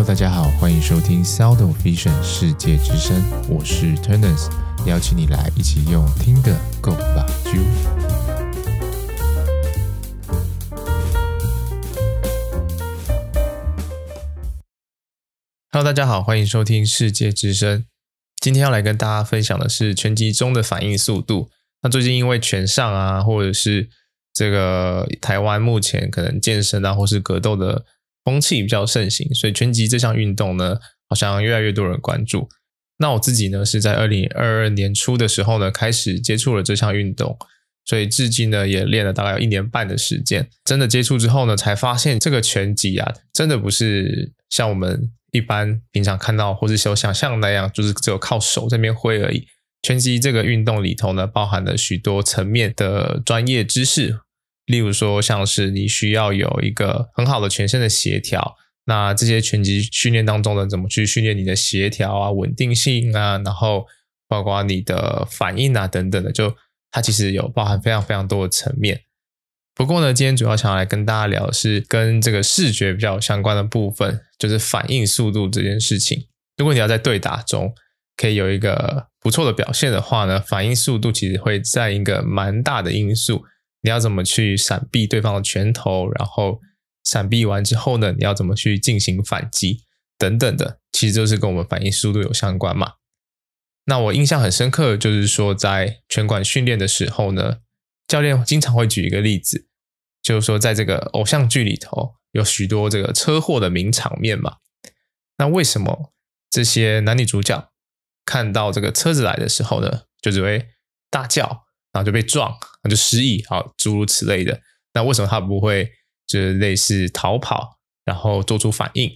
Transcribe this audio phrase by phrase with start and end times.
[0.00, 4.48] Hello，大家好，欢迎收听 Sound of Vision 世界之声，我是 Turners，
[4.86, 7.60] 邀请你来一起用听的 Go 吧啾。
[15.70, 17.84] Hello，大家好，欢迎收听世界之声。
[18.40, 21.50] 今天要来跟大家分享的是拳击中的反应速度。
[21.82, 23.90] 那最近因为拳上啊，或者是
[24.32, 27.84] 这个台湾目前可能健身啊，或是格斗的。
[28.24, 32.48] 风气比较盛行，所以拳击这项运动呢，好像越来越多人关注。
[32.98, 37.38] 那我自己呢，是在二零二二年初的时候呢，开始接触了这项运动，
[37.86, 40.48] 所以至今呢，也练了大概有一年半的时间。
[40.64, 49.46] 真的接触之后呢，才发现这个拳击啊，真的不是像我们一般平常看到或是有想象那样，就是只有靠手这边挥而已。
[49.82, 54.20] 拳击这个运动里头呢，包含了许多层面的专业知识。
[54.70, 63.86] 例如说，像是你需要有一个很好的全身的协调，那这些拳击训练当中呢，怎么去训练你的协调啊、稳定性啊，然后
[64.28, 66.54] 包括你的反应啊等等的，就
[66.92, 69.02] 它其实有包含非常非常多的层面。
[69.74, 76.26] 不过呢，今天主要想要来跟大家聊的是跟这个视觉比较相关的部分，就是反应速度这件事情。
[76.56, 77.72] 如果你要在对打中
[78.16, 83.44] 可以有一个不错的表现的话呢，反应速度其实会占一个蛮大的因素。
[83.82, 86.60] 你要怎么去闪避对方的拳头，然后
[87.04, 89.84] 闪避完之后呢，你要怎么去进行反击
[90.18, 92.94] 等等的，其实就是跟我们反应速度有相关嘛。
[93.86, 97.58] 那我印象很深刻，就是说在拳馆训练的时候呢，
[98.06, 99.66] 教练经常会举一个例子，
[100.22, 104.58] 就是说在这个偶像剧里头有许多这个车祸的名场面嘛。
[105.38, 106.12] 那为什么
[106.50, 107.70] 这些男女主角
[108.26, 110.68] 看到这个车子来的时候呢，就只会
[111.10, 111.64] 大叫？
[111.92, 114.60] 然后就被撞，然后就失忆，好，诸如此类的。
[114.94, 115.90] 那为什么他不会
[116.26, 119.12] 就是类似逃跑，然后做出反应？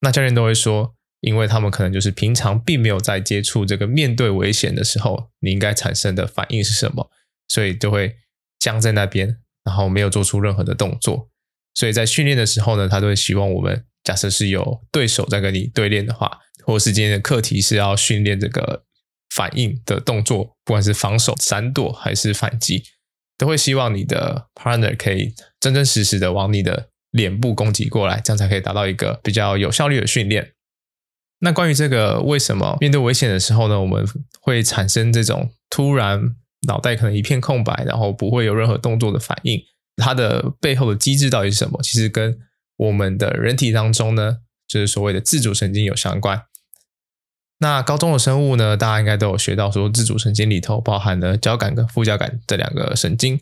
[0.00, 7.10] 那教练都会说，因为他们可能就是平常并没有在接触这个面对危险的时候，你应该产生的反应是什么，
[7.48, 8.16] 所以就会
[8.58, 11.28] 僵在那边，然后没有做出任何的动作。
[11.74, 18.84] 所以在训练的时候呢，他都会希望我们，假设是有对手在跟你对练的话，或是今天的课题是要训练这个。
[19.32, 22.84] 反应的动作，不管是防守、闪躲还是反击，
[23.36, 30.52] 都会希望你的 partner 可以真真实实的往你的脸部攻击过来，这样才可以达到一个比较有效率的训练。
[31.40, 34.06] 那关于这个，为什么面对危险的时候呢，我们
[34.40, 36.36] 会产生这种突然
[36.68, 39.60] 脑袋可能一片空白，然后不会有任何动作的反应？
[39.96, 41.80] 它的背后的机制到底是什么？
[41.82, 42.38] 其实跟
[42.76, 44.36] 我们的人体当中呢，
[44.68, 46.40] 就是所谓的自主神经有相关。
[47.62, 53.38] 那高中的生物呢，大家应该都有学到，说自主神经里头包含了交感跟副交感这两个神经。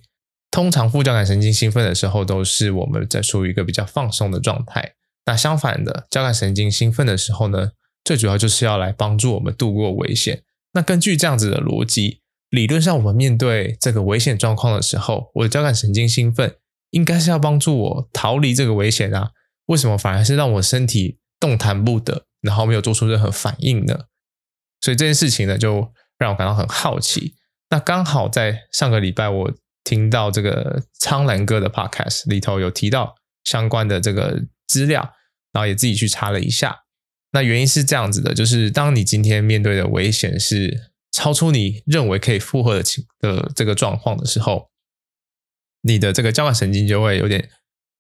[0.51, 4.95] 通常副交感神经兴奋的时候，都是我们在处于一个比较放松的状态。
[5.27, 7.71] 那相反的，交感神经兴奋的时候呢，
[8.03, 10.43] 最主要就是要来帮助我们度过危险。
[10.73, 16.57] 那根据这样子的逻辑，理论上我们面对这个危险状况的时候，我的交感神经兴奋
[16.91, 19.31] 应该是要帮助我逃离这个危险啊？
[19.67, 22.25] 为什么反而是让我身体动弹不得？
[22.41, 24.07] 然后没有做出任何反应呢，
[24.81, 27.35] 所以这件事情呢，就让我感到很好奇。
[27.71, 29.53] 那刚好在上个礼拜，我
[29.85, 35.15] 听到这个苍兰哥的 podcast 里头有提到相关的这个资料，
[35.53, 36.85] 然后也自己去查了一下。
[37.33, 44.71] 那原因是这样子的，就是当你今天面对的危险是超出你认为可以负荷的情的这个状况的时候，
[45.83, 47.51] 你的这个交感神经就会有点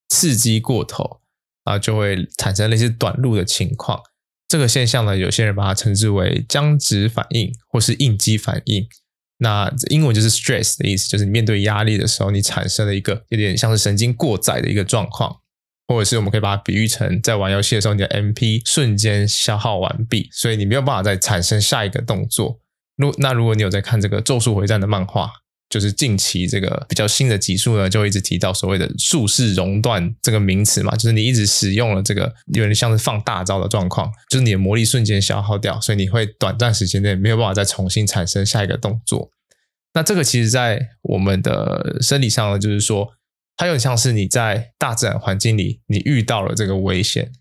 [0.09, 1.21] 刺激过头
[1.65, 4.00] 啊，就会产生那些短路的情况。
[4.48, 8.88] 这个现象呢，有些人把它称之为僵直反应或是应激反应。
[9.41, 15.36] 那英文就是 stress 的意思，就是你面对压力的时候，你产生了一个有点像是神经过载的一个状况，
[15.86, 22.59] 或者是我们可以把它比喻成在玩游戏的时候，你的 MP 瞬间消耗完毕，所以你没有办法再产生下一个动作。
[22.97, 25.30] 如那如果你有在看这个《咒术回战》的漫画。
[25.68, 39.30] 就是近期这个比较新的集数呢，就一直提到所谓的术式熔断这个名词嘛，就是你一直使用了这个有点像是放大招的状况，就是你的魔力瞬间消耗掉，所以你会短暂时间内没有办法再重新产生下一个动作。
[39.92, 43.14] 那这个其实在我们的生理上呢，就是说
[43.56, 47.32] 它有点像是你在大自然环境里，你遇到了这个危险，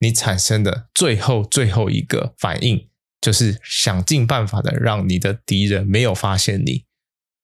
[0.00, 2.88] 你产生的最后最后一个反应，
[3.20, 6.87] 就是想尽办法的让你的敌人没有发现你。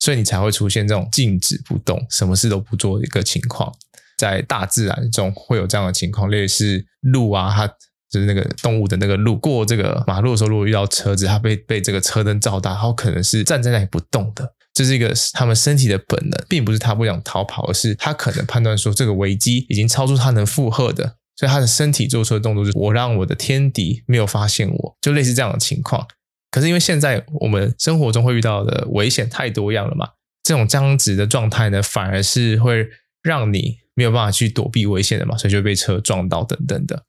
[0.05, 3.73] 所以你才会出现这种静止不动、什么事都不做的一个情况，
[4.19, 7.67] 在大自然中会有这样的情况，类似鹿啊，它
[8.11, 26.07] 就是那个动物的那个鹿，过这个马路的时候，如果遇到车子，它被被这个车灯照到，它可能是站在那里不动的，这是一个他们身体的本能，并不是他不想逃跑，而是他可能判断说这个危机已经超出他能负荷的，所以他的身体做出的动作就是我让我的天敌没有发现我，就类似这样的情况。
[26.55, 30.09] 可是因为现在我们生活中会遇到的危险太多样了嘛，
[30.45, 32.89] 这种僵直的状态呢，反而是会
[33.25, 37.03] 让你没有办法去躲避危险的嘛，所以就被车撞到等等的。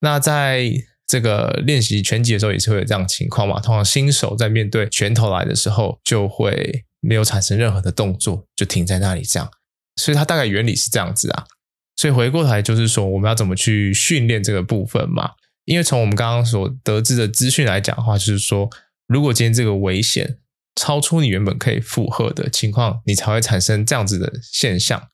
[0.00, 0.70] 那在
[1.06, 9.48] 这个练习拳击的时候也是会有这样的情况嘛，通常新手在面对拳头来的时候，就会没有产生任何的动作，就停在那里这样。
[9.96, 11.44] 所以它大概原理是这样子啊。
[11.96, 15.30] 所以回过头来就是说，我们要怎么去训练这个部分嘛？
[15.64, 18.70] 因为从我们刚刚所得知的资讯来讲的话，就是说，
[19.06, 20.38] 如果今天这个危险
[20.74, 25.08] 超出你原本可以负荷的情况，你才会产生这样子的现象，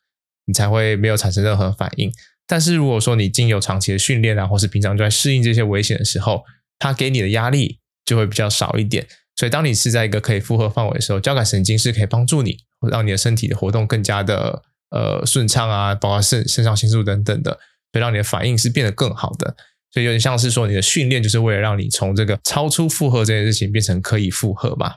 [0.46, 2.12] 你才会没有产生任何反应。
[2.46, 6.42] 但是如果说你经有长期的训练啊，或是平常就在适应这些危险的时候，
[6.78, 9.06] 它给你的压力就会比较少一点。
[9.36, 12.58] 所以当你是在一个可以负荷范围的时候，交感神经是可以帮助你，
[12.90, 17.58] 让你的身体的活动更加的呃顺畅啊，包括肾肾上腺素等等的，
[17.92, 19.56] 会让你的反应是变得更好的。
[19.92, 24.96] 所以有点像是说，你的训练就是为了让你从这个超出负荷这件事情变成可以负荷嘛。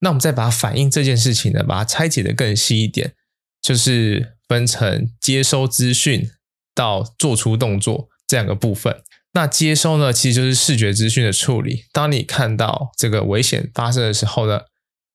[0.00, 3.14] 那我们再把反应这件事情呢，把它拆解的更细一点，
[3.60, 6.30] 就是分成接收资讯
[6.74, 9.02] 到做出动作这两个部分。
[9.32, 11.84] 那接收呢，其实就是视觉资讯的处理。
[11.92, 14.62] 当你看到这个危险发生的时候呢，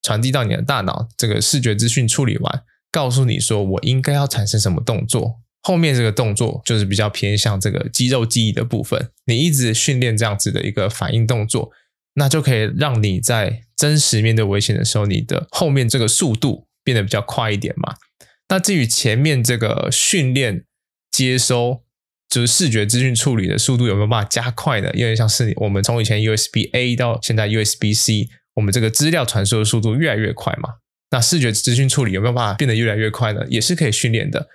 [0.01, 5.42] 传递到你的大脑，这个视觉资讯处理完，告诉你说我应该要产生什么动作。
[5.63, 11.71] 后面这个动作就是比较偏向这个肌肉记忆的部分，你一直训练这样子的一个反应动作，
[12.15, 17.95] 那就可以让你在真实面对危险的时候，你的后面这个速度变得比较快一点嘛。
[18.50, 20.65] 那至于前面这个训练
[21.10, 21.81] 接收，
[22.30, 24.92] 就是视觉资讯处理的速度有没有办法加快呢？
[24.94, 30.69] 因为像是我们从以前 USB A 到现在 USB C，我们这个资料传输的速度越来越快嘛。
[31.12, 33.45] 那视觉资讯处理有没有办法变得越来越快呢？
[33.48, 34.50] 也是可以训练的。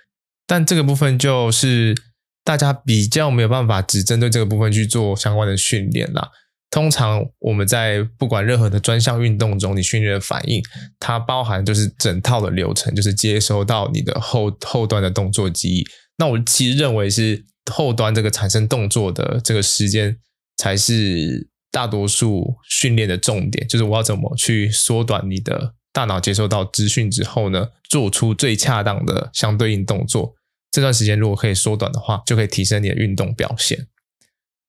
[0.48, 1.94] 但这个部分就是
[2.42, 6.30] 大家比较没有办法只针对这个部分去做相关的训练啦。
[6.70, 10.62] 通常我们在不管任何的专项运动中，你训练的反应，
[10.98, 15.86] 它包含就是整套的流程，就是接收到你的后后端的动作记忆。
[16.16, 20.16] 那我其实认为是后端这个产生动作的这个时间，
[20.56, 30.34] 才是大多数训练的重点，就是我要怎么去缩短你的大脑接收到资讯之后呢，做出最恰当的相对应动作。
[30.70, 33.86] 这段时间如果可以缩短的话，就可以提升你的运动表现。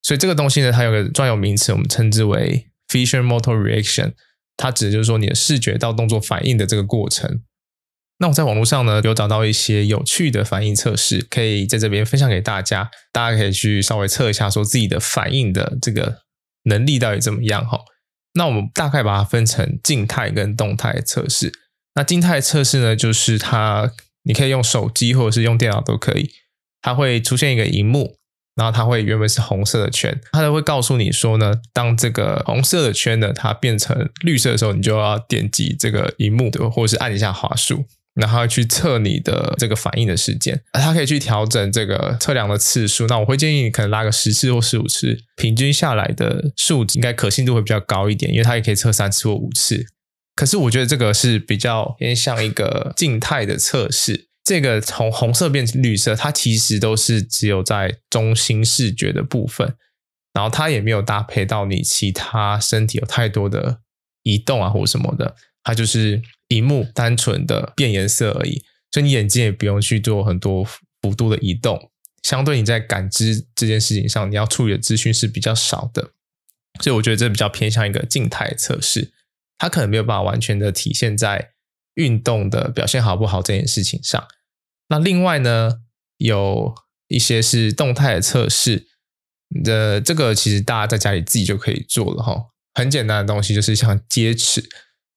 [0.02, 4.14] 所以这个东西呢，它有个专有名词，我们称之为 Fisher Motor Reaction，
[4.56, 7.42] 它指的就是说你的视觉到动作反应的这个过程。
[8.20, 16.22] 那我在网络上呢，有找到一些有趣的反应测试，可以在这边分享给大家，大家可以去稍微测一下，说自己的反应的这个
[16.64, 17.82] 能力到底怎么样哈。
[18.34, 21.52] 那我们大概把它分成静态跟动态测试。
[21.96, 23.92] 那静态测试呢，就是它。
[24.24, 26.30] 你可以用手机或者是用电脑都可以，
[26.82, 28.16] 它会出现一个荧幕，
[28.56, 37.86] 然后它会原本是红色的圈，它就会告诉你说呢，当这个红色的圈呢，它变成绿色的时候，你就要点击这个荧幕，对，或者是按一下滑鼠，
[38.16, 40.62] 然后去测你的这个反应的时间。
[40.74, 49.86] 它可以去调整这个测量的次数，那我会建议你可能拉个十次或十五次，平均下来的数值应该可信度会比较高一点，因为它也可以测三次或五次。
[50.40, 54.30] 可是我觉得这个是比较偏向一个静态的测试。
[54.42, 59.76] 这个从红色变成绿色，它其实都是只有在中心视觉的部分，
[60.32, 63.82] 然后它也没有搭配到你其他身体有太多的
[64.24, 68.64] 移动啊或什么的，它就是萤幕单纯的变颜色而已。
[68.94, 70.64] 所以你眼睛也不用去做很多
[71.02, 71.92] 幅度的移动，
[72.24, 76.12] 相对你在感知这件事情上，你要处理的资讯是比较少的。
[76.80, 79.12] 所以我觉得这比较偏向一个静态测试。
[79.60, 81.52] 它可能没有办法完全的体现在
[81.96, 84.26] 运动的表现好不好这件事情上。
[84.88, 85.82] 那另外呢，
[86.18, 86.74] 有
[87.10, 88.88] 一些是动态的测试
[89.64, 92.46] 的，这个其实大家在家里自己就可以做了哈。
[92.74, 94.64] 很简单的东西就是像接尺，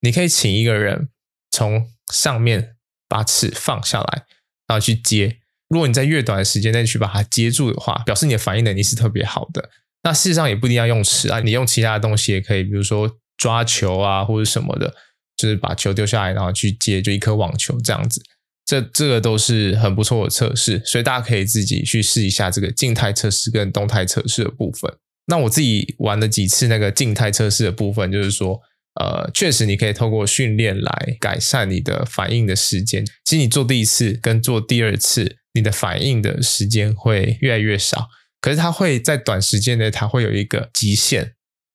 [0.00, 1.08] 你可以请一个人
[1.52, 2.76] 从上面
[3.08, 4.24] 把尺放下来，
[4.66, 5.38] 然后去接。
[5.68, 9.70] 如果你在越短的时间内去把它接住的话，表示你的反应能力是特别好的。
[10.02, 13.18] 那事实上也不一定要用尺啊，你用其他的东西也可以，比如说。
[13.42, 14.94] 抓球啊，或者什么的，
[15.36, 18.22] 就是把球丢下来，然后去接，就一颗网球这样子。
[18.64, 24.94] 这这个都是很不错的测试，所以大家可以自己去试一下这个静态测试跟动态测试的部分。
[25.26, 28.60] 那我自己玩了几次那个静态测试的部分，就是说，
[29.00, 33.04] 呃，确实你可以透过训练来改善你的反应的时间。
[33.24, 38.08] 其实你做第一次跟做第二次，你的反应的时间会越来越少，
[38.40, 41.34] 可是它会在短时间内，它会有一个极限。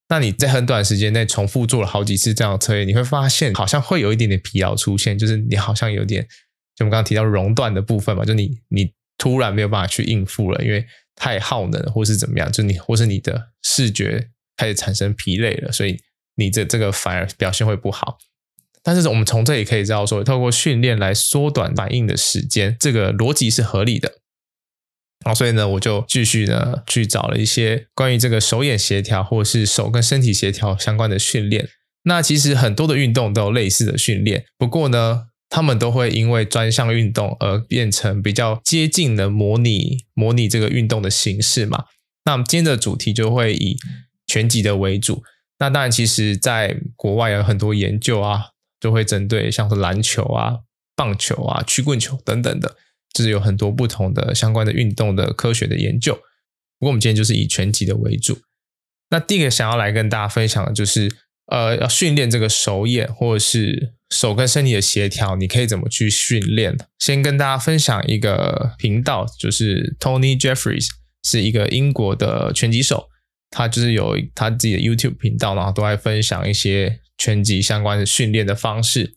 [0.09, 6.23] 那你在很短时间内重复做了好几次这样的测验，你会发现好像会有一点点疲劳出现，就是你好像有点，
[6.75, 10.85] 就我们刚刚提到熔断的部分嘛，就你你突然没有办法去应付了，因为
[11.15, 15.99] 太耗能，或是怎么样，就你或是你的视觉开始产生疲累了，所以
[16.35, 18.17] 你这这个反而表现会不好。
[18.83, 24.19] 但是我们从这里可以知道说，透过训练来缩短反应的时间，这个逻辑是合理的。
[25.33, 31.69] 所以呢，我就继续呢去找了一些关于这个手眼协调或者是手跟身体协调相关的训练。
[32.03, 41.85] 那其实很多的运动都有类似的训练，不过呢，他们都会因为专项运动而变成比较接近的模拟模拟这个运动的形式嘛。
[42.25, 43.77] 那我们今天的主题就会以
[44.25, 45.23] 拳击的为主。
[45.59, 50.59] 那当然，其实在国外有很多研究啊，就会针对像是篮球啊、
[50.95, 52.75] 棒球啊、曲棍球等等的。
[53.13, 58.37] 就是有很多不同的相关的运动的科学的研究，不过我们今天就是以拳击的为主。
[59.09, 61.09] 那第一个想要来跟大家分享的就是，
[61.47, 66.77] 呃，要训练这个手眼或者是手跟身体的协调，你可以怎么去训练？
[66.99, 70.87] 先跟大家分享一个频道，就是 Tony Jeffries
[71.23, 73.07] 是一个英国的拳击手，
[73.49, 79.15] 他就是有他自己的 YouTube 频道，然后都在分享一些拳击相关的训练的方式。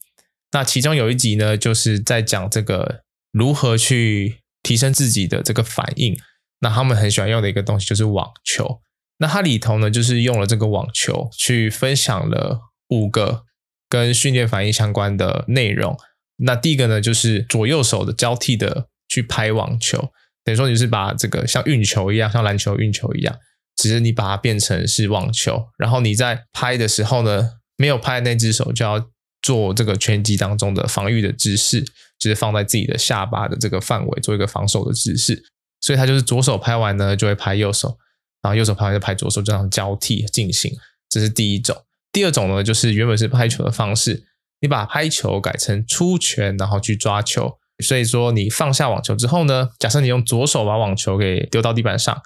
[0.53, 3.03] 那其中有一集呢，就是在讲这个。
[3.33, 6.19] 如何去提升自己的这个反应？
[6.61, 8.81] 那他们很喜欢用的一个东西就是网球。
[9.19, 13.45] 那它里头呢，就是用了这个网球去分享了五个
[13.89, 15.97] 跟训练反应相关的内容。
[16.39, 20.11] 那第一个呢，就是左右手的交替的去拍网球，
[20.43, 23.37] 等于说你是把这个像运球一样，像篮球运球一样，
[23.77, 25.69] 只是你把它变成是网球。
[25.77, 29.07] 然后你在拍的时候呢，没有拍那只手就要
[29.43, 31.85] 做这个拳击当中的防御的姿势。
[32.21, 35.43] 就是放在自己的下巴的这个范围做一个防守的姿势，
[35.81, 37.99] 所以他就是左手拍完呢，就会拍右手，
[38.43, 40.71] 然后右手拍完就拍左手，这样交替进行。
[41.09, 41.77] 这是第一种。
[42.12, 44.25] 第二种呢，就是原本是拍球的方式，
[44.61, 47.59] 你把拍球改成出拳，然后去抓球。
[47.83, 52.21] 所以说你放下网球之后呢，假设你用左手把网球给丢到地板上，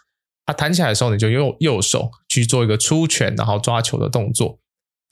[0.45, 4.59] 它弹起来的时候，你就用右手去做一个出拳，然后抓球的动作。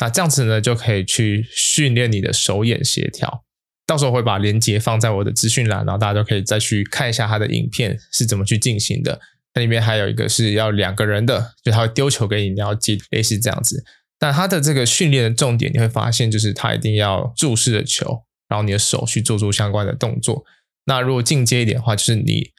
[0.00, 3.44] 那这样子呢，就可以去训练你的手眼协调。
[3.86, 9.20] 到时候会把链接放在我的资讯栏，然后大家都可以再去看一下他的影片是怎么去进行的。
[9.54, 13.84] 那里面还有一个是要两个人的，就他会丢球给你，你要接，类似这样子。
[14.18, 20.44] 但他的这个训练的重点，你会发现就是他一定要注视着球，然后你的手去做出相关的动作。
[20.86, 22.52] 那如果进阶一点的话，就是你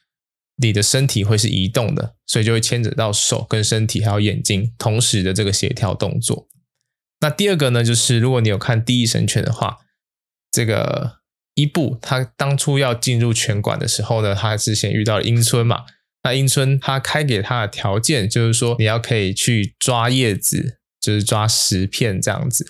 [0.58, 6.46] 你的身体会是移动的，所以就会牵扯到手跟身体还有眼睛同时的这个协调动作。
[7.20, 9.78] 那第二个呢，就是如果你有看《第一神犬》的话。
[10.54, 11.16] 这个
[11.56, 15.82] 伊布他当初要进入拳馆的时候呢，他是先遇到了樱村嘛。
[16.22, 22.64] 那樱村他开给他的条件就是说，你要可以去抓叶子，就是抓十片这样子。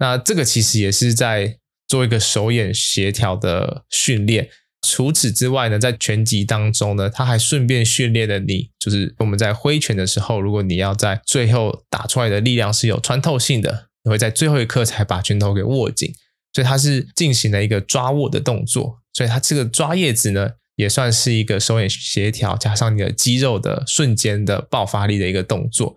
[0.00, 4.50] 那这个其实也是在做一个手眼协调的训练。
[4.82, 16.12] 除此之外呢，在拳击当中呢，他还顺便训练了你，就是我们在挥拳的时候，如果你要在最后打出来的力量是有穿透性的，你会在最后一刻才把拳头给握紧。
[16.52, 25.96] 所以它是进行了一个抓握的动作，所以它这个抓叶子呢，也算是一个手眼协调加上你的肌肉的瞬间的爆发力的一个动作。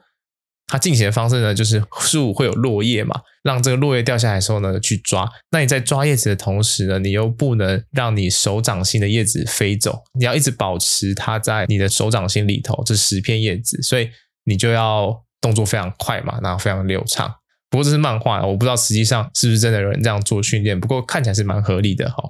[0.67, 5.29] 它进行的方式呢，就是树会有落叶嘛，让这个落叶掉下来的时候呢，去抓。
[5.51, 14.09] 那你在抓叶子的同时呢，你又不能让你手掌心的叶子飞走，你要一直保持它在你的手掌心里头，这十片叶子，所以
[14.45, 17.31] 你就要动作非常快嘛，然后非常流畅。
[17.73, 20.79] 不过这是漫画，我不知道实际上是不是真的有人这样做训练。
[20.79, 22.29] 不过看起来是蛮合理的哈。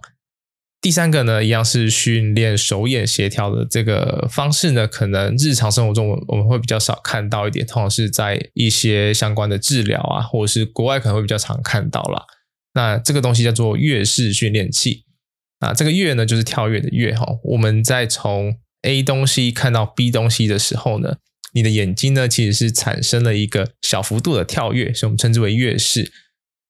[0.80, 12.24] 第三个呢，一样是训练手眼协调的这个方式呢，可能日常生活中我们会比较少看到一点，通常是在一些相关的治疗啊，或者是国外可能会比较常看到啦。
[12.74, 15.04] 那这个东西叫做跃式训练器
[15.60, 17.28] 啊，这个跃呢就是跳跃的跃哈。
[17.44, 21.18] 我们在从 A 东西看到 B 东西的时候呢。
[21.54, 26.12] 你的眼睛呢，其实是产生了一个小幅度的跳跃，所以我们称之为跃式。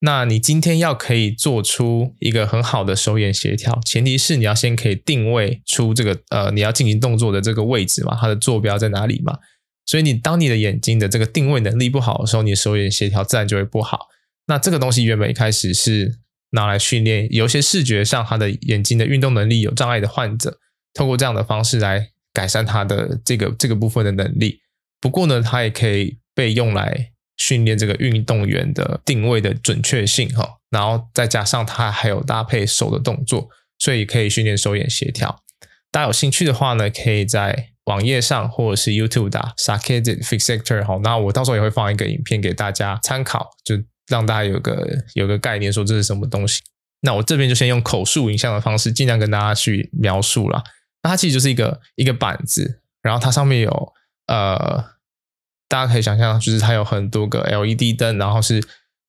[0.01, 9.39] 那你今天要可以做出一个很好的手眼协调，前提是你要先可以定位出这个呃你要进行动作的这个位置嘛，它的坐标在哪里嘛。
[9.85, 14.07] 所以你当你的眼睛的这个定位能力不好的时候，你的手眼协调自然就会不好。
[14.47, 16.19] 那这个东西原本一开始是
[16.51, 20.59] 拿来训练有些视觉上他的眼睛的运动能力有障碍的患者，
[20.93, 24.59] 透过这样的方式来改善他的这个这个部分的能力。
[25.03, 35.43] 不过呢，它也可以被用来训练这个运动员的定位的准确性哈，然后再加上它还有搭配手的动作，所以可以训练手眼协调。
[35.91, 43.75] 大家有兴趣的话呢，可以在网页上或者是 YouTube 打 Sakitic Fixator 哈，那我到时候也会放一个影片给大家参考，就
[44.07, 46.61] 让大家有个有个概念，说这是什么东西。
[47.01, 50.63] 那我这边就先用口述影像的方式，尽量跟大家去描述啦。
[51.01, 52.79] 那它其实就是一个一个板子。
[53.01, 53.93] 然后它上面有
[54.27, 54.81] 呃，
[55.67, 58.61] 大家可以想象，就是它有很多个 LED 灯，然后是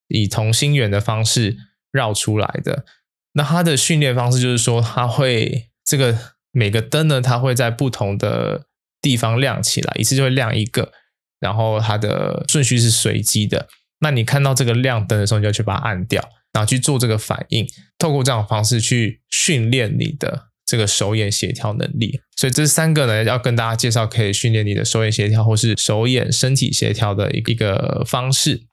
[0.09, 1.57] 以同心圆的方式
[1.93, 2.85] 绕出来的。
[3.33, 6.17] 那它的训练方式就是说，它会这个
[6.53, 8.67] 每个灯呢，它会在不同的
[9.01, 10.93] 地方亮起来，一次就会亮一个，
[11.41, 13.69] 然后它的顺序是随机的。
[14.01, 17.67] 那你看到这个亮灯的时候，你就要去把它按掉，然后去做这个反应，
[17.99, 22.21] 透过这样的方式去训练你的这个手眼协调能力。
[22.37, 28.67] 所以这三个呢，要跟大家介绍可以训练你的手眼协调或是手眼身体协调的一个方式。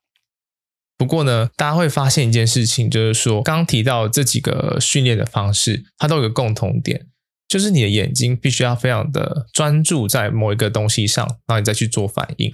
[0.98, 7.08] 不过呢，大家会发现一件事情，就是说，刚提到这几个训练的方式，它都有个共同点，
[7.48, 12.52] 就是你的眼睛必须要非常的专注在某一个东西上，然后你再去做反应。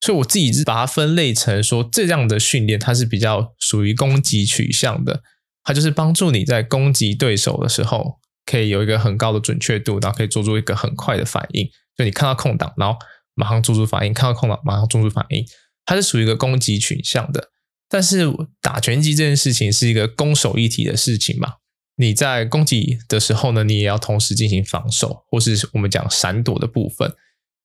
[0.00, 5.22] 所以我自己是把它分类成说，这样的训练它是比较属于攻击取向的，
[5.64, 11.70] 它就是帮助你在攻击对手的时候，可以有一个很高的准确度，然后可以做出一个很快的反应。
[11.96, 12.98] 就你看到空档，然后
[13.34, 15.46] 马上做出反应；看到空档，马上做出反应。
[15.84, 17.50] 它是属于一个攻击取向的。
[17.88, 18.24] 但是
[18.60, 21.54] 打拳击这件事情是一个攻守一体的事情嘛？
[21.96, 27.12] 你在攻击的时候呢，你也要同时进行防守，或是我们讲闪躲的部分。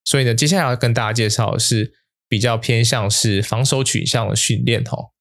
[0.04, 1.94] 所以呢，接下来要跟大家介绍的是
[2.28, 5.12] 比较偏向是防守取向的训练哦。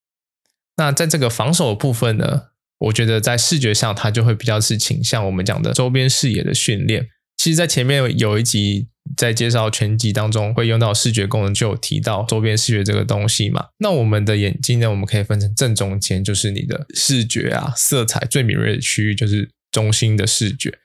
[0.77, 7.09] 那在这个防守的部分呢，我觉得在视觉上它就会比较是倾向我们讲的周边视野的训练。
[7.37, 8.89] 其实，在前面有一集。
[9.19, 13.67] 在介绍全集当中会用到视觉功能，就有提到周边视觉这个东西嘛。
[13.77, 20.79] 那我们的眼睛呢，我们可以分成正中间，就是你的视觉啊，色彩最敏锐的区域就是中心的视觉。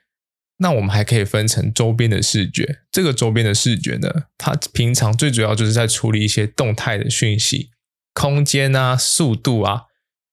[0.58, 2.80] 那我们还可以分成周边的视觉。
[2.92, 7.70] 这个周边的视觉呢，它平常最主要就是在处理一些动态的讯息，
[8.12, 9.84] 空间啊、速度啊，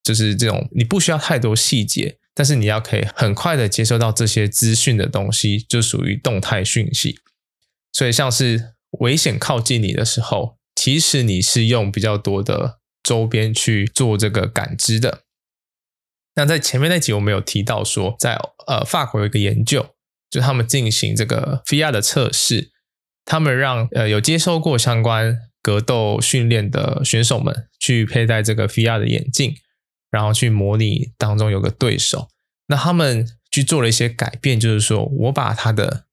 [0.08, 7.20] 就是这种你不需要太多细节，但是你要可以很快的接收到这些资讯的东西，就属于动态讯息。
[7.92, 15.24] 所以，像是危险靠近你的时候，其实你是用比较多的周边去做这个感知的。
[16.36, 19.96] 那在前面那集我们有提到说，在呃法国有一个研究，
[20.30, 22.72] 就他们进行这个 VR 的测试，
[23.26, 29.56] 他们让呃有接受过相关格斗训练的选手们去佩戴这个 VR 的眼镜，
[30.12, 32.30] 然后去模拟当中有个对手。
[32.68, 36.06] 那他们去做了一些改变，就是说我把他的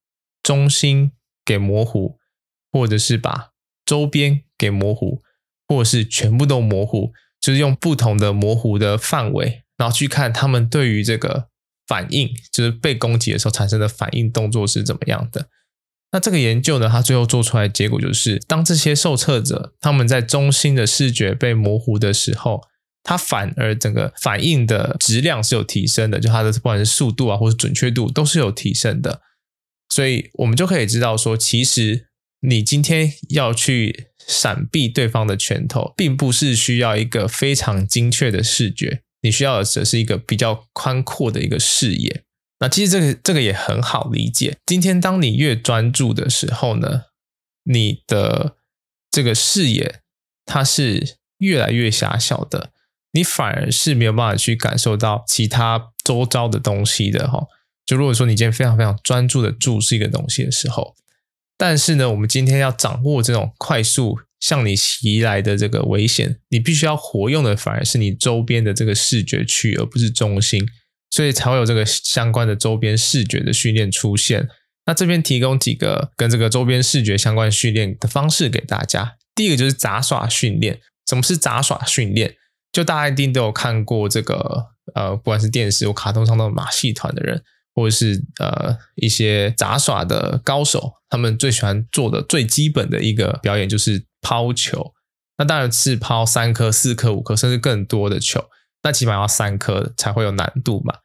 [0.42, 1.12] 中心。
[1.46, 2.16] 给模糊，
[2.72, 3.50] 或者是把
[3.84, 5.20] 周边给模糊，
[5.68, 11.48] 或者是全部都模糊，就是用不同的模糊的范围，然后去看他们对于这个
[11.86, 15.50] 反应，就是被攻击的时候产生的反应动作是怎么样的。
[16.12, 22.62] 那这个研究呢，它最后做出来结果就是，当这些受测者他们在中心的视觉被模糊的时候，
[23.04, 29.20] 它反而整个反应的质量是有提升的，就它的不管是速度啊，或是准确度都是有提升的。
[29.90, 32.08] 所以我们就可以知道说，其实
[32.40, 42.24] 你今天要去闪避对方的拳头，并不是需要一个非常精确的视觉，你需要的只是一个比较宽阔的一个视野。
[42.60, 44.56] 那其实这个这个也很好理解。
[44.64, 47.02] 今天当你越专注的时候呢，
[47.64, 48.56] 你的
[49.10, 50.00] 这个视野
[50.46, 52.70] 它是越来越狭小的，
[53.14, 57.46] 你反而是没有办法去感受到其他周遭的东西的哈。
[57.86, 60.94] 就如果说你今天非常非常专注的注视一个东西的时候，
[61.56, 70.66] 但是呢，我们今天要掌握这种快速向你袭来的这个危险，你必须要活用的反而是你周边的这个视觉区，而不是中心，
[71.10, 74.48] 所以才会有这个相关的周边视觉的训练出现。
[74.86, 79.16] 那这边提供几个跟这个周边视觉相关训练的方式给大家。
[79.34, 80.80] 第一个就是杂耍训练。
[81.06, 82.34] 什么是杂耍训练？
[82.74, 87.42] 就大家一定都有看过这个呃，不管是电视或卡通上的马戏团的人。
[87.76, 94.92] 或者是呃一些杂耍的高手，他们最喜欢做的最基本的一个表演就是抛球。
[95.38, 98.44] 那当然是抛三颗、四颗、五颗，甚至更多的球。
[98.84, 100.98] 那起码要三颗才会有难度嘛。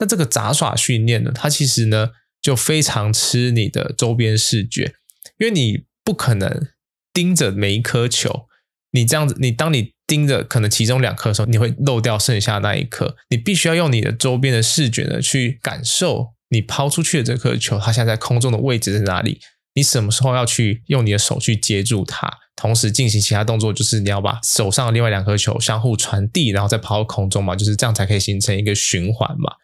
[0.00, 2.10] 那这个杂耍训练呢，它其实呢
[2.42, 4.96] 就非常吃你的周边视觉，
[5.38, 6.66] 因为你不可能
[7.12, 8.48] 盯着每一颗球。
[8.90, 13.16] 你这样子，你当你盯着可能其中两颗的时候，你会漏掉剩下那一颗。
[13.30, 19.40] 你必须要用你的周边的视觉呢，去感受你抛出去的这颗球，它现在在空中的位置在哪里？
[19.74, 29.54] 你什么时候要去用你的手去接住它，同时进行其他动作，就是你要把手上的另外两颗球相互传递，然后再抛到空中嘛，就是这样才可以形成一个循环嘛。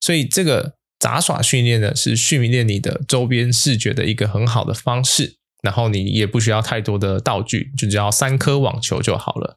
[0.00, 5.36] 所以这个杂耍训练呢，是训练你的周边视觉的一个很好的方式。
[5.62, 9.56] 然后你也不需要太多的道具，就只要三颗网球就好了。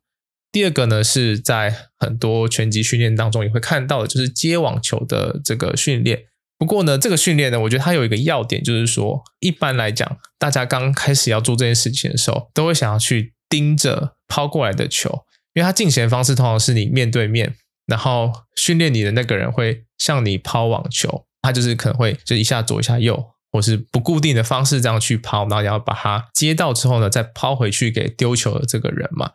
[0.51, 6.23] 第二个呢，是在很多拳击训练当中也会看到的，就是接网球的这个训练。
[6.57, 15.09] 不过呢，这个训练呢，我觉得它有一个要点，就是说，一般来讲，大家刚开始要做这件事情的时候，都会想要去盯着抛过来的球，
[15.53, 17.53] 因为它进行的方式通常是你面对面，
[17.85, 29.31] 然后训练你的那个人会向你抛网球，他就是可能会就一下左一下右，或是不固定的方式这样去抛，然后你要把它接到之后呢，再抛回去给丢球的这个人嘛。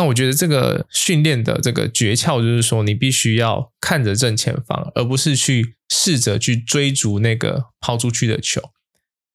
[0.00, 8.62] 那我觉得这个训练的这个诀窍就是说，你必须要看着正前方，而不是去试着去追逐那个抛出去的球。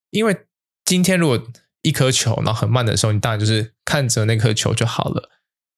[0.10, 0.36] 因为
[0.84, 1.48] 今天如果
[1.84, 5.30] 一颗球然后很慢的时候，你当然就是看着那颗球就好了。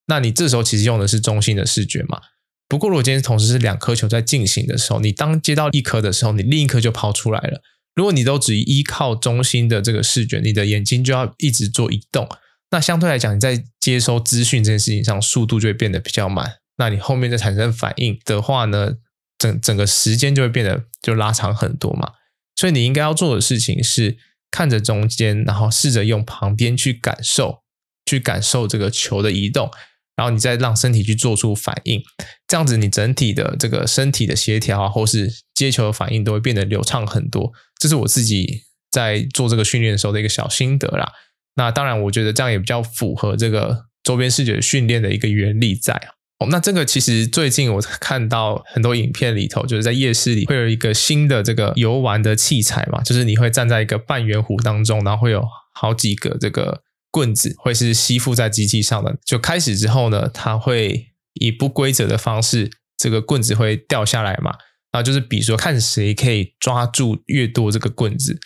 [0.06, 2.21] 那你这时候其实用的是中心的视觉嘛。
[2.69, 7.62] 不过如果今天同时是两颗球在进行的时候，你当接到一颗的时候，你另一颗就抛出来了。
[7.93, 12.30] 如果你都只依靠中心的这个视觉，你的眼睛就要一直做移动。
[12.69, 16.58] 那相对来讲，你在接收资讯这件事情上，速度就会变得比较慢。
[16.77, 18.93] 那你后面再产生反应的话呢，
[19.38, 22.12] 整整个时间就会变得就拉长很多嘛。
[22.56, 24.17] 所以你应该要做的事情是
[24.51, 27.63] 看着中间，然后试着用旁边去感受，
[28.06, 29.71] 去感受这个球的移动，
[30.15, 32.01] 然后你再让身体去做出反应。
[32.47, 37.53] 这样子，你整体的这个身体的协调啊，或是接球的反应都会变得流畅很多。
[37.80, 41.13] 这是我自己在做这个训练的时候的一个小心得啦。
[41.58, 46.15] 那当然，我觉得这样也比较符合这个周边视觉训练的一个原理在啊。
[46.39, 55.43] 哦，那这个其实最近我看到很多影片里头，就是在夜市里会有一个新的这个游玩的器材嘛，就是你会站在一个半圆弧当中，然后会有
[55.74, 59.17] 好几个这个棍子会是吸附在机器上的。
[59.26, 64.52] 就开始之后呢，它会以不规则的方式，这个棍子会掉下来嘛，
[64.91, 68.39] 然后就是比如说看谁可以抓住越多这个棍子。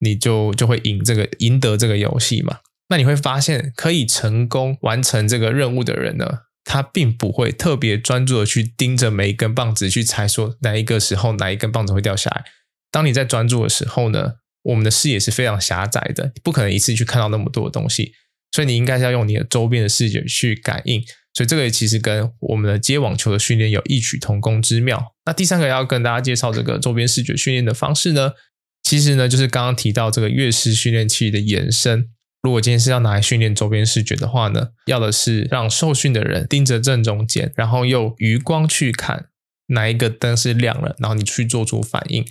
[0.00, 2.58] 你就就会赢这个赢得这个游戏嘛？
[2.88, 6.26] 那你会发现，可以成功完成这个任务的人呢，
[6.64, 12.44] 他并不会特别专注的去盯着每一根棒子去猜说哪一个时候哪一根棒子会掉下来。
[12.90, 18.12] 当你在专注的时候呢，我们的视野是非常狭窄的，不可能一次去看到那么多的东西，
[18.52, 21.02] 所以你应该是要用你的周边的视觉去感应。
[21.34, 25.14] 所以这个其实跟我们的接网球的训练有异曲同工之妙。
[25.26, 28.32] 那第三个要跟大家介绍这个周边视觉训练的方式呢，
[28.88, 32.08] 其实呢，就是刚刚提到这个乐师训练器的延伸。
[32.42, 39.26] 如果今天是要拿来训练周边视觉的话呢，要的是让受训的人盯着正中间，然后用余光去看
[39.66, 42.24] 哪一个灯是亮了，然后你去做出反应，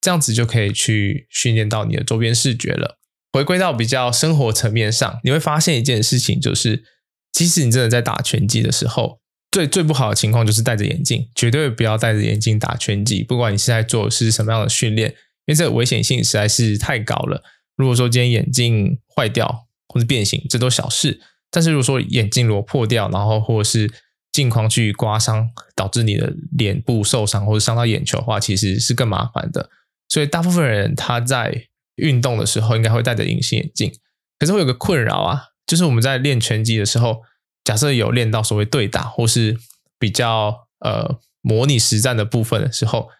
[0.00, 3.00] 这样子就可以去训练到你的周边视觉了。
[3.32, 6.84] 回归到比较生活层面上，你会发现一件事情，就是
[7.32, 9.18] 即使你真的在打拳击的时候，
[9.50, 15.16] 最最不好的情况就是戴着眼镜，绝对不要戴着眼镜打拳击，不管你现在做的是什么样的训练。
[15.46, 17.42] 因为这个危险性实在是太高了。
[17.76, 21.20] 如果说今天眼镜坏掉或者变形，这都小事。
[21.50, 23.92] 但是如果说眼镜如果破掉，然后或者是
[24.32, 29.70] 镜框去刮伤，导致你的脸部受伤或者伤到眼球的话，其实是更麻烦的。
[30.08, 33.92] 所以大部分人他在运动的时候应该会戴着隐形眼镜。
[34.38, 37.22] 可是会有个困扰啊，就是我们在练拳击的时候，
[37.64, 39.56] 假设有练到所谓对打或是
[39.98, 43.10] 比较呃模拟实战的部分的时候。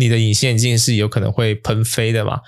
[0.00, 2.40] 你的隐形眼镜是有可能会喷飞的嘛？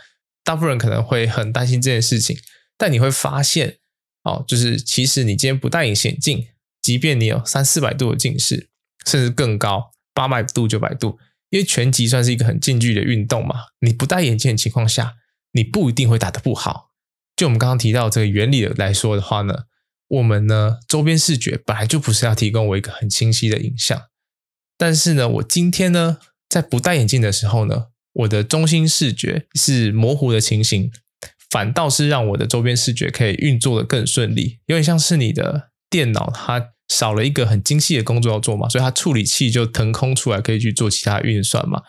[0.42, 2.36] 大部分人可能会很担心这件事情，
[2.78, 3.78] 但你会发现，
[4.24, 6.48] 哦，就是其实你今天不戴隐形眼镜，
[6.80, 8.70] 即便你有三四百度的近视，
[9.06, 11.18] 甚至更高，八百度、九百度，
[11.50, 15.14] 因为拳击算是一个很近距离的运动嘛，你不戴眼镜的情况下，
[15.52, 16.90] 你不一定会打得不好。
[17.36, 19.66] 就我们刚刚提到这个原理来说的话呢，
[20.08, 24.02] 我们呢周边视觉本来就不是要提供我一个很清晰的影像，
[24.76, 26.18] 但是呢，我今天呢。
[26.52, 30.92] 在不戴眼镜的时候呢，我的中心视觉是模糊的情形，
[31.48, 34.58] 反倒是让我的周边视觉可以运作得更顺利。
[34.66, 41.80] 有点像是你的电脑它少了一个很精细的工作要做嘛，所以它处理器就腾空出来，可以去做其他运算嘛。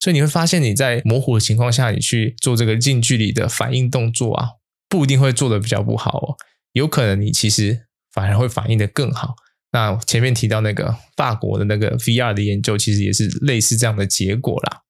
[0.00, 4.48] 所以你会发现你在模糊的情况下，你去做这个近距离的反应动作啊，
[4.88, 6.34] 不一定会做得比较不好哦，
[6.72, 9.36] 有可能你其实反而会反应的更好。
[9.70, 14.82] 那前面提到那个法国的那个 VR 的研究，其实也是类似这样的结果啦。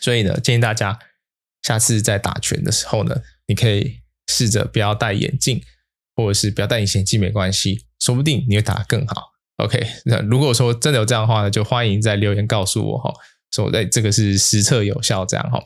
[0.00, 0.98] 所以呢，建议大家
[1.62, 5.62] 下次在打拳的时候呢，你可以试着不要戴眼镜，
[6.16, 9.32] 或者是不要戴隐形眼镜没关系，说不定你会打得更好。
[9.56, 13.12] OK，那如果说真的有这样的话呢，就欢迎在留言告诉我哈，
[13.52, 15.62] 说哎这个是实测有效这样哈。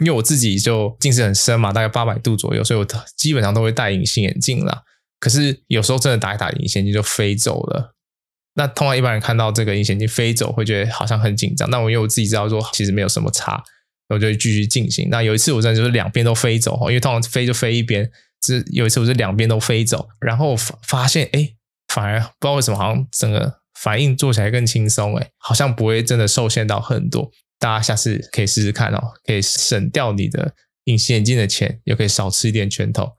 [0.00, 4.82] 因为我自己就近视很深嘛，大概八百度左右，所以我基本上都会戴隐形眼镜啦。
[5.20, 7.94] 可是有时候真的打一打隐形眼镜就飞走了，
[8.54, 11.68] 那通常一般人看到这个隐形眼镜飞走，会觉得好像很紧张。
[11.70, 13.62] 那我因为我自己知道说其实没有什么差，
[14.08, 15.08] 我就继续进行。
[15.10, 18.10] 那有一次我真的就是两边都飞走，因为通常飞就飞一边，
[18.44, 21.50] 是有一次我是两边都飞走，然后发发现哎，
[21.88, 27.30] 反而不知道为什么好像整个反应做起来更轻松，哎，好像不会真的受限到很多。
[27.58, 30.54] 大家下次可以试试看哦，可以省掉你的
[30.84, 33.12] 隐形眼镜的钱，又可以少吃一点拳头。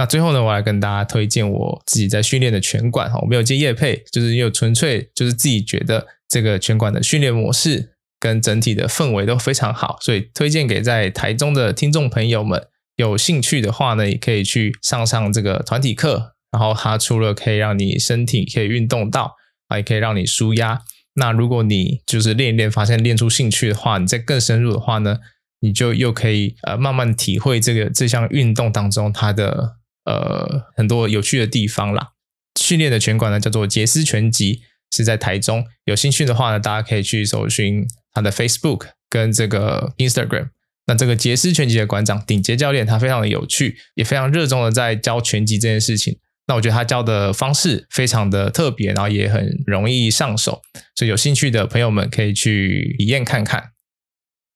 [0.00, 16.32] 那最后呢，我来跟大家推荐我自己在训练的拳馆哈，我没有接业配，就是因为纯粹就是自己觉得这个拳馆的训练模式跟整体的氛围都非常好，所以推荐给在台中的听众朋友们，有兴趣的话呢，也可以去上上这个团体课。
[16.50, 19.36] 然后它除了可以让你身体可以运动到
[19.68, 20.80] 啊，也可以让你舒压。
[21.16, 25.18] 那如果你就是练一练，发现练出兴趣的话，你再更深入的话呢，
[25.60, 29.76] 你就又可以呃慢慢体会这个这项运动当中它的。
[30.04, 32.12] 呃，很多有趣的地方啦。
[32.58, 35.64] 训练的拳馆呢，叫做杰斯拳击，是在台中。
[35.84, 40.50] 有兴趣的话呢，大家可以去搜寻他的 Facebook 跟这个 Instagram。
[40.86, 46.18] 那这个杰斯拳击的馆长顶杰教练，他非常的有趣，也非常热衷的在教拳击这件事情。
[46.46, 50.62] 那我觉得他教的方式非常的特别，然后也很容易上手，
[50.96, 53.70] 所以有兴趣的朋友们可以去体验看看。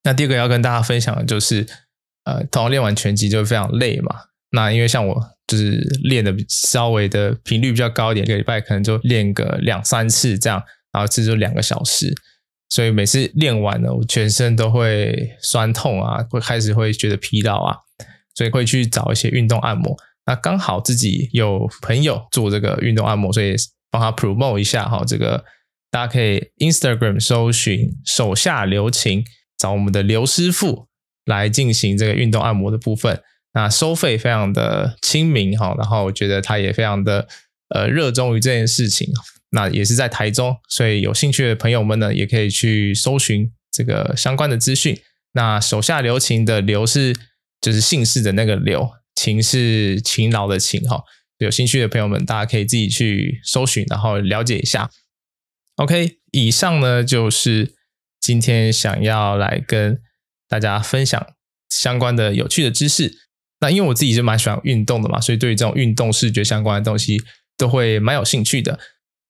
[0.03, 1.67] 那第二个要跟大家分享的就是，
[2.25, 4.17] 呃，通常练完拳击就非常累嘛。
[4.55, 5.35] 那因为像我。
[5.47, 10.59] 就是练的稍微的频率比较高一点，一个礼拜可能就练个两三次这样，
[10.91, 12.15] 然后这就两个小时，
[12.71, 17.77] 所以每次练完了，我全身都会酸痛啊，会开始会觉得疲劳啊，
[18.35, 19.95] 所以会去找一些运动按摩。
[20.25, 23.55] 那刚好自己有朋友做这个运动按摩，所以
[23.91, 25.05] 帮他 promote 一下哈。
[25.07, 25.45] 这个
[25.91, 29.23] 大家可以 Instagram 搜寻手下留情，
[29.59, 30.89] 找我们的刘师傅
[31.27, 33.21] 来进行这个运动按摩的部分。
[33.55, 37.27] 那收费非常的亲民哈，然后我觉得他也非常的
[37.69, 39.09] 呃热衷于这件事情。
[39.51, 45.01] 那也是在台中，所以有兴趣的朋友们呢，也可以去搜寻这个相关的资讯。
[45.35, 47.15] 那手下留情的刘是
[47.61, 51.05] 就是姓氏的那个刘，勤是勤劳的勤哈。
[51.39, 54.91] 有兴趣的朋友们，大家可以自己去搜寻，然后了解一下。
[55.77, 57.77] OK，以上呢就是
[58.21, 60.01] 今天想要来跟
[60.49, 61.25] 大家分享
[61.69, 63.19] 相关的有趣的知识。
[63.65, 67.19] 那因为我自己就蛮喜欢运动的嘛，所以对于这种运动视觉相关的东西
[67.57, 68.79] 都会蛮有兴趣的。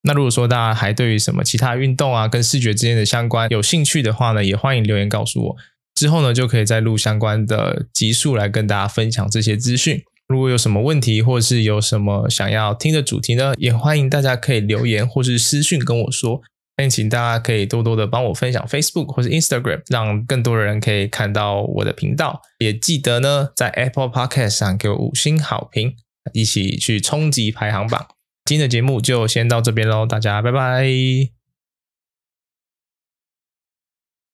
[0.03, 5.57] 那如果说大家还对于什么其他运动啊跟视觉之间的相关有兴趣的话呢，也欢迎留言告诉我。
[5.95, 10.03] 之后呢，就可以再录相关的集数来跟大家分享这些资讯。
[10.27, 16.43] 如果有什么问题，或是有什么想要听的主题呢，也欢迎大家可以留言或是私讯跟我说。
[16.77, 22.43] 那请大家可以多多的帮我分享 Facebook 或者 Instagram，让更多的人可以看到我的频道。
[22.59, 25.95] 也记得呢，在 Apple Podcast 上给我五星好评，
[26.33, 28.07] 一起去冲击排行榜。
[28.45, 31.34] 今天的节目就先到这边喽，大家拜拜。